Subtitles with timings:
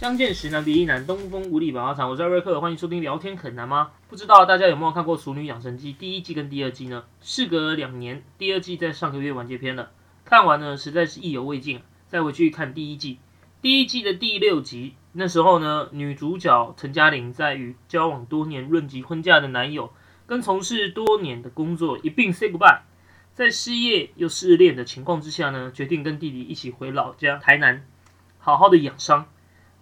[0.00, 2.08] 相见时难别亦难，东风无力百花残。
[2.08, 3.90] 我是瑞克，欢迎收听聊天很难吗？
[4.08, 7.04] 不知道大家有没有看过《熟女养成记》第一季跟第二季呢？
[7.20, 9.90] 事隔两年，第二季在上个月完结篇了。
[10.24, 13.18] 看完呢，实在是意犹未尽，再回去看第一季。
[13.60, 19.92] 第一季的第六集，那时候呢，女主角陈嘉玲在与交往多年、论及婚嫁的男友，
[20.26, 22.80] 跟从事多年的工作一并 say goodbye，
[23.34, 27.86] 在失业又失恋的情况之下呢，决定跟弟弟一起回老家台南，
[28.38, 29.26] 好好的养伤。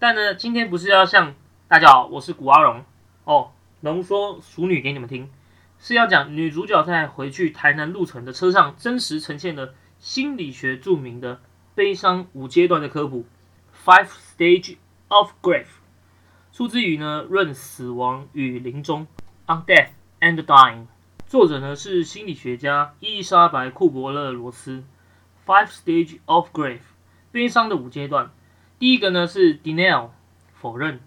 [0.00, 1.34] 但呢，今天不是要向
[1.66, 2.84] 大家好，我是古阿荣。
[3.24, 5.28] 哦，浓缩熟女给你们听，
[5.80, 11.40] 是要讲女主角在回去台南路程的车上，真实呈现了心理学著名的
[11.74, 13.26] 悲伤五阶段的科普
[13.84, 14.76] ，Five Stage
[15.08, 15.66] of Grief，
[16.52, 19.08] 出自于呢《论死亡与临终》
[19.52, 19.88] ，On Death
[20.20, 20.86] and Dying，
[21.26, 24.84] 作者呢是心理学家伊丽莎白库伯勒罗斯
[25.44, 26.82] ，Five Stage of Grief，
[27.32, 28.30] 悲伤的五阶段。
[28.78, 30.10] 第一个呢是 denial
[30.54, 31.00] 否认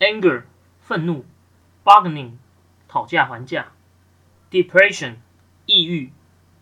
[0.00, 0.42] ，anger
[0.80, 1.24] 愤怒
[1.84, 2.32] ，bargaining
[2.88, 3.72] 讨价还价
[4.50, 5.14] ，depression
[5.66, 6.10] 抑郁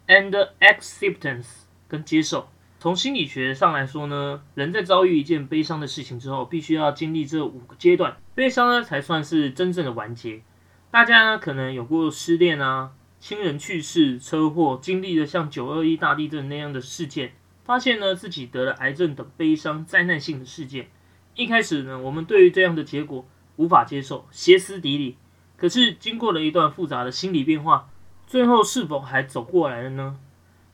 [0.06, 1.47] ，and acceptance
[1.89, 2.48] 跟接受。
[2.78, 10.42] 从心理学上来说呢，人在遭遇一件悲伤的事情之后，必须要经历这五个阶段，悲伤呢才算是真正的完结。
[10.91, 17.33] 大家呢可能有过失恋啊、亲人去世、车祸，经历了像九二一大地震那样的事件。
[17.64, 20.88] 发现呢自己得了癌症等悲伤灾难性的事件，
[21.34, 25.16] 一开始呢我们对于这样的结果无法接受，歇斯底里。
[25.56, 27.88] 可是经过了一段复杂的心理变化，
[28.27, 30.18] 最后是否还走过来了呢？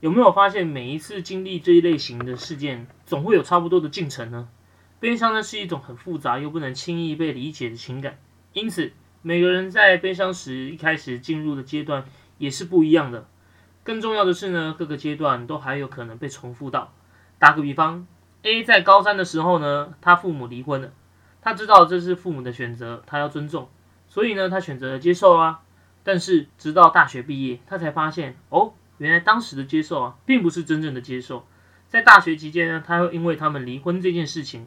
[0.01, 4.49] 有没有发现每一次经历这一类型的事件，总会有差不多的进程呢？
[5.01, 8.19] 悲伤呢是一种很复杂又不能轻易被理解的情感，
[8.53, 12.05] 因此每个人在悲伤时一开始进入的阶段
[12.39, 13.29] 也是不一样的。
[13.89, 16.93] 更重要的是呢，各个阶段都还有可能被重复到。
[17.39, 18.07] 打个比方
[18.43, 20.93] ，A 在高三的时候呢，他父母离婚了，
[21.41, 23.71] 他知道这是父母的选择，他要尊重，
[24.07, 25.61] 所以呢，他选择了接受啊。
[26.05, 31.47] 但是直到大学毕业，他才发现，哦，原来当时的接受啊，并不是真正的接受。
[31.87, 34.67] 在大学期间呢，他会因为他们离婚这件事情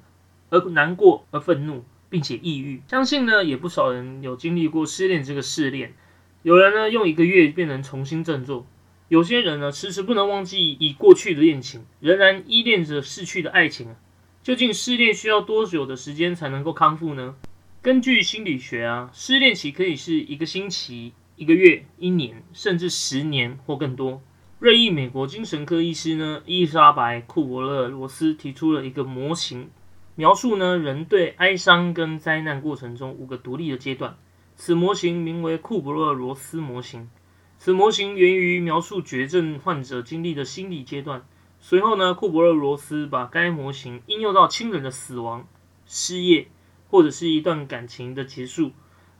[0.49, 2.81] 而难过、而愤怒，并且抑郁。
[2.87, 5.93] 相信呢，也不少人有经历过失恋这个试炼，
[6.41, 8.65] 有人呢用一个月便能重新振作。
[9.11, 13.93] 有些人呢，迟迟不能忘记已过去的恋情，仍然依恋着逝去的爱情。
[14.41, 17.35] 究竟失恋需要多久的时间才能够康复呢？
[17.81, 24.21] 根据心理学啊，失恋期可以是一个星期、一个月、一年，甚至十年或更多。
[24.59, 29.69] 瑞意美国精神科医师呢，伊莎白库伯勒罗斯提出了一个模型，
[30.15, 34.15] 描述呢人对哀伤跟灾难过程中五个独立的阶段。
[34.55, 37.09] 此模型名为库伯勒罗斯模型。
[37.63, 41.23] 此模型源于描述绝症患者经历的心理阶段。
[41.59, 45.47] 随后呢，库伯勒罗斯把该模型应用到亲人的死亡、
[45.85, 46.47] 失业，
[46.89, 48.71] 或者是一段感情的结束，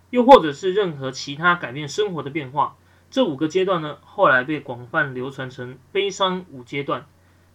[0.09, 2.77] 又或者是任何其他改变生活的变化。
[3.11, 7.05] 这五个阶段呢，后来被广泛流传成悲伤五阶段。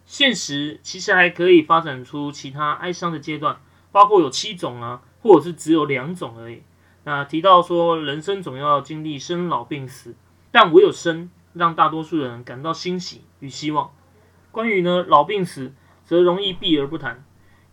[0.05, 3.59] 现实其实还可以发展出其他哀伤的阶段，
[3.91, 6.61] 包括有七种啊，或者是只有两种而已。
[7.03, 10.15] 那提到说，人生总要经历生老病死。
[10.59, 13.91] 但唯有生，让大多数人感到欣喜与希望。
[14.49, 15.71] 关于呢老病死，
[16.03, 17.23] 则容易避而不谈。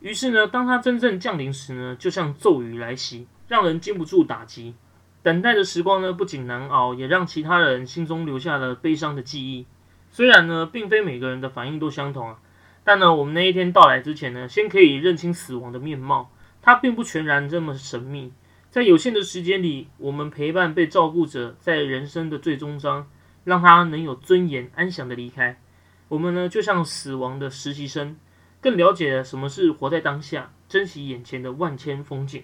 [0.00, 4.74] 于是呢，当它真正降临时呢，就像骤雨来袭，让人经不住打击。
[5.22, 9.64] 等待的时光呢，不仅难熬，也让其他人心中留下了悲伤的记忆。
[10.10, 12.38] 虽然呢，并非每个人的反应都相同啊，
[12.84, 16.30] 但呢，我们那一天到来之前呢，先可以认清死亡的面貌，
[16.60, 18.34] 它并不全然这么神秘。
[18.74, 23.08] 在有限的时间里，我们陪伴被照顾者，在人生的最终章，
[23.44, 25.60] 让他能有尊严、安详的离开。
[26.08, 28.16] 我们呢，就像死亡的实习生，
[28.60, 32.42] 更了解了什么是活在当下，珍惜眼前的万千风景。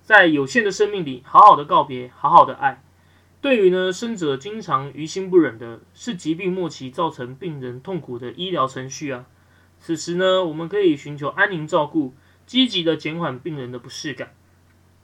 [0.00, 2.82] 在有限的生命里，好好的告别，好好的爱。
[3.42, 9.26] 对于呢，生者经常于心不忍的是疾病末期造成病人痛苦的医疗程序啊。
[9.80, 12.14] 此时呢，我们可以寻求安宁照顾，
[12.46, 14.32] 积极的减缓病人的不适感。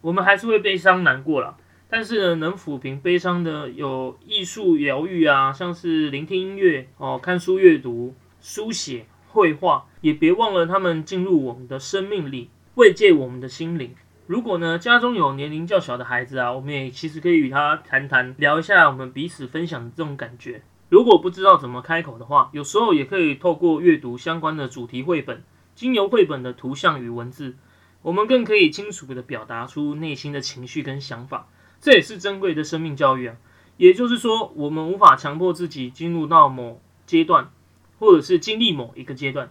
[0.03, 1.57] 我们还是会悲伤难过了，
[1.89, 13.95] 但是呢，能抚平悲伤的有艺术疗愈啊，像是聆听音乐哦、看书阅读、书写、绘画，也别忘了他们进入我们的生命里，慰藉我们的心灵。
[14.27, 20.63] 如果呢，家中有年龄较小的孩子啊，我们也其实可以与他谈谈，聊一下我们彼此分享的这种感觉。
[20.89, 25.45] 如果不知道怎么开口的话，有时候也可以透过阅读相关的主题绘本，
[25.77, 27.55] 经由绘本的图像与文字。
[28.03, 31.49] 我们更可以清楚地表达出内心的情绪跟想法，
[31.81, 33.37] 这也是珍贵的生命教育啊。
[33.77, 37.51] 也就是说，我们无法强迫自己进入到某阶段，
[37.99, 39.51] 或者是经历某一个阶段，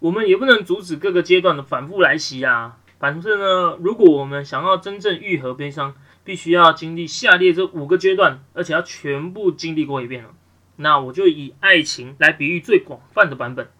[0.00, 2.78] 我们也不能阻止各个阶段的反复来袭啊。
[2.98, 5.94] 反正呢，如果我们想要真正愈合悲伤，
[6.24, 10.30] 必须要经历下列这五个阶段，而且要全部经历过一遍了。
[10.76, 13.70] 那我就以爱情来比喻最广泛的版本。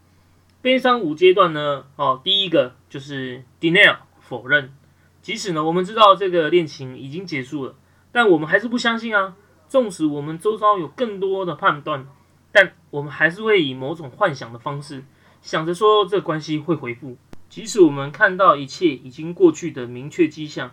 [0.63, 3.97] 悲伤五阶段呢，哦，第一个就是 denial
[4.31, 4.73] 否认，
[5.21, 7.75] 即使呢我们知道这个恋情已经结束了，
[8.13, 9.37] 但我们还是不相信啊。
[9.69, 12.07] 纵使我们周遭有更多的判断，
[12.53, 15.05] 但我们还是会以某种幻想的方式，
[15.43, 17.17] 想着说这关系会回复。
[17.49, 20.71] 即使我们看到一切已经过去的明确迹象，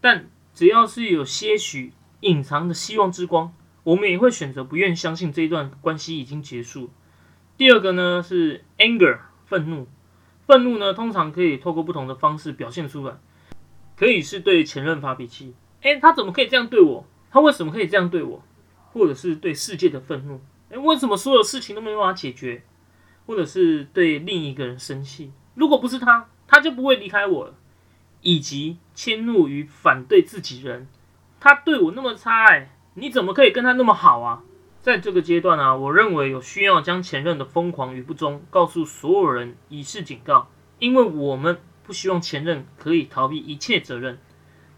[0.00, 3.52] 但只要是有些许隐藏的希望之光，
[3.84, 6.90] 我们也会选择不愿相信这一段关系已经结束。
[7.56, 9.88] 第二个呢是 anger 愤怒，
[10.46, 13.14] 愤怒呢通常可以透过不同的方式表现出来，
[13.96, 17.06] 可以是对前任发脾气，诶，他怎么可以这样对我？
[17.30, 18.42] 他为什么可以这样对我？
[18.92, 20.40] 或者是对世界的愤怒，
[20.70, 22.62] 诶，为什么所有事情都没办法解决？
[23.26, 25.32] 或者是对另一个人生气？
[25.54, 27.54] 如果不是他，他就不会离开我了。
[28.22, 30.88] 以及迁怒于反对自己人，
[31.38, 34.42] 他对我那么差，哎，你怎么可以跟他那么好啊？
[34.86, 40.48] 在这个阶段啊，我认为有需要将前任的疯狂与不忠告诉所有人，以示警告，
[40.78, 44.20] 因为我们不希望前任可以逃避一切责任。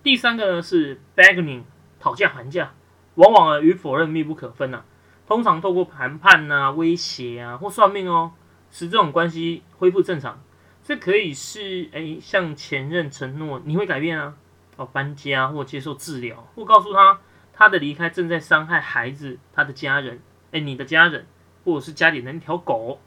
[0.02, 1.64] 第三个呢是 begging
[2.00, 2.72] 讨价还价，
[3.16, 4.82] 往往啊与否认密不可分呐。
[5.26, 8.32] 通常透过谈判呐、威胁啊或算命哦，
[8.70, 10.42] 使这种关系恢复正常。
[10.82, 14.36] 这可以是哎，向前任承诺你会改变啊，
[14.76, 17.20] 哦，搬家或接受治疗，或告诉他
[17.58, 20.20] 他的离开正在伤害孩子、他的家人，
[20.52, 21.26] 哎，你的家人，
[21.64, 23.00] 或者是家里的那条狗。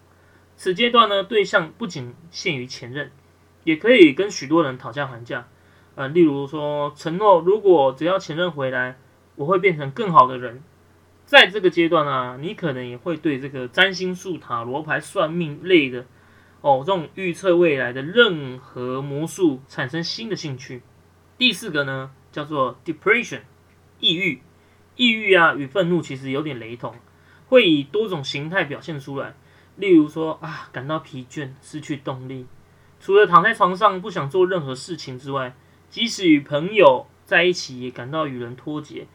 [0.58, 3.12] 此阶段呢，对象不仅限于前任，
[3.64, 5.48] 也可以跟许多人讨价还价。
[5.96, 8.98] 呃，例如说承诺，如果只要前任回来，
[9.36, 10.62] 我会变成更好的人。
[11.24, 16.06] 在这个阶段啊，你可能也会对这个占星术、塔罗牌、算命类的。
[16.60, 20.82] 哦，这种预测未来的任何魔术产生新的兴趣。
[21.38, 23.40] 第四个呢，叫做 depression，
[24.02, 24.42] 抑郁。
[24.98, 26.94] 抑郁啊，与愤怒其实有点雷同，
[27.48, 29.36] 会以多种形态表现出来。
[29.78, 32.46] 例如说啊，感到疲倦，失去动力，
[33.00, 35.56] 除了躺在床上不想做任何事情之外，
[35.90, 39.08] 即使与朋友在一起也感到与人脱节。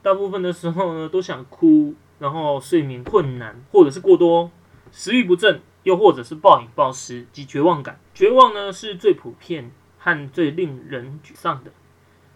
[0.00, 4.50] 大部分的时候呢，都想哭，然后睡眠困难，或者是过多，
[4.92, 5.60] 食欲不振。
[5.84, 11.70] 又或者是暴饮暴食及绝望感，绝望呢是最普遍和最令人沮丧的。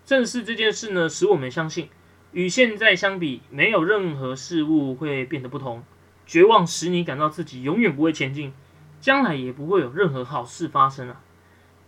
[0.04, 1.88] 正是这件事呢，使我们相信，
[2.32, 5.82] 与现在相比，没有任何事物会变得不同。
[6.26, 8.52] 绝望使你感到自己永远不会前进，
[9.00, 11.22] 将来也不会有任何好事发生啊。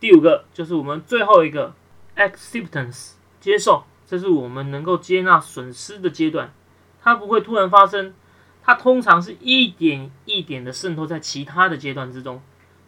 [0.01, 1.75] 第五个就是我们最后一个
[2.17, 6.55] ，acceptance，接受，这是我们能够接纳损失的阶段，
[7.03, 8.15] 它不会突然发生。
[8.63, 12.43] 它通常是一点一点的渗透在其他的阶段之中。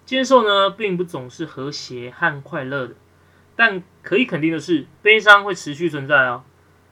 [0.06, 2.94] 接受呢，并不总是和谐和快乐的，
[3.56, 6.44] 但可以肯定的是，悲伤会持续存在哦。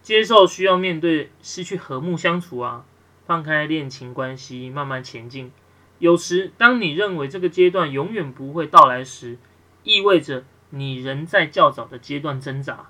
[0.02, 2.84] 接受需要面对失去和睦相处啊，
[3.26, 5.52] 放开恋情关系，慢慢前进。
[5.98, 9.36] 有时，当你认为这个阶段永远不会到来时，
[9.82, 12.88] 意味着你仍在较早的阶段挣扎。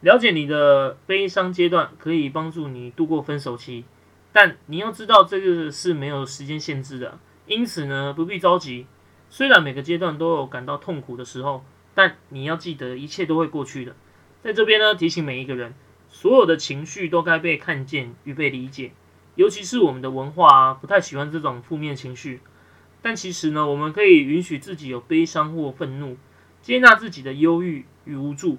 [0.00, 3.84] 了解你的悲伤阶段，可以帮助你度过分手期。
[4.32, 8.86] 但你要知道，这个是没有时间限制的，因此呢，不必着急。
[9.28, 11.64] 虽然每个阶段都有感到痛苦的时候，
[11.94, 13.94] 但你要记得，一切都会过去的。
[14.42, 15.74] 在这边呢，提醒每一个人，
[16.12, 18.92] 所有的情绪都该被看见与被理解。
[19.34, 22.40] 尤其是我们的文化啊，不太喜欢这种负面情绪。
[23.02, 26.16] 但其实呢，我们可以允许自己有悲伤或愤怒，
[26.60, 28.58] 接纳自己的忧郁与无助。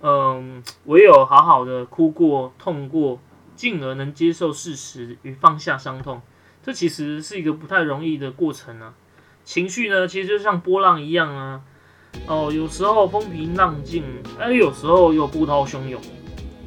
[0.00, 3.18] 嗯，唯有好好的哭过、痛过。
[3.56, 6.20] 进而能接受事实与放下伤痛，
[6.60, 8.94] 这其实是一个不太容易的过程啊。
[9.44, 11.62] 情绪呢，其实就像波浪一样啊。
[12.26, 14.02] 哦，有时候风平浪静，
[14.40, 16.02] 而有时候又波涛汹涌。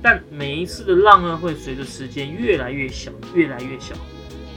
[0.02, 3.96] 但每一次的浪呢，会随着时间越来越小，越来越小。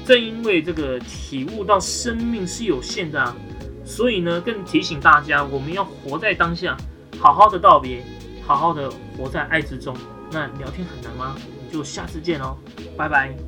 [0.05, 3.37] 正因为这个体悟到生命是有限的啊，
[3.85, 6.77] 所以呢，更提醒大家，我们要活在当下，
[7.19, 8.03] 好好的道别，
[8.47, 9.97] 好好的活在爱之中。
[10.33, 11.37] 那聊天很难吗？
[11.73, 12.59] 就下次见喽，
[12.97, 13.35] 拜拜。